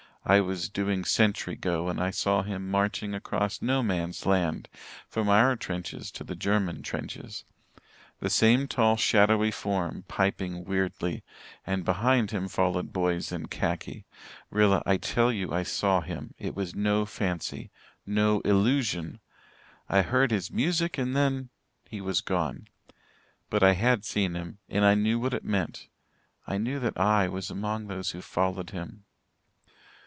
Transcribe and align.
I 0.23 0.39
was 0.39 0.69
doing 0.69 1.03
sentry 1.03 1.55
go 1.55 1.89
and 1.89 1.99
I 1.99 2.11
saw 2.11 2.43
him 2.43 2.69
marching 2.69 3.15
across 3.15 3.59
No 3.59 3.81
man's 3.81 4.23
land 4.27 4.69
from 5.07 5.29
our 5.29 5.55
trenches 5.55 6.11
to 6.11 6.23
the 6.23 6.35
German 6.35 6.83
trenches 6.83 7.43
the 8.19 8.29
same 8.29 8.67
tall 8.67 8.97
shadowy 8.97 9.49
form, 9.49 10.03
piping 10.07 10.63
weirdly 10.63 11.23
and 11.65 11.83
behind 11.83 12.29
him 12.29 12.47
followed 12.47 12.93
boys 12.93 13.31
in 13.31 13.47
khaki. 13.47 14.05
Rilla, 14.51 14.83
I 14.85 14.97
tell 14.97 15.31
you 15.31 15.51
I 15.51 15.63
saw 15.63 16.01
him 16.01 16.35
it 16.37 16.55
was 16.55 16.75
no 16.75 17.03
fancy 17.07 17.71
no 18.05 18.41
illusion. 18.41 19.21
I 19.89 20.03
heard 20.03 20.29
his 20.29 20.51
music, 20.51 20.99
and 20.99 21.15
then 21.15 21.49
he 21.89 21.99
was 21.99 22.21
gone. 22.21 22.67
But 23.49 23.63
I 23.63 23.71
had 23.73 24.05
seen 24.05 24.35
him 24.35 24.59
and 24.69 24.85
I 24.85 24.93
knew 24.93 25.19
what 25.19 25.33
it 25.33 25.43
meant 25.43 25.87
I 26.45 26.59
knew 26.59 26.79
that 26.79 26.99
I 26.99 27.27
was 27.27 27.49
among 27.49 27.87
those 27.87 28.11
who 28.11 28.21
followed 28.21 28.69
him. 28.69 29.05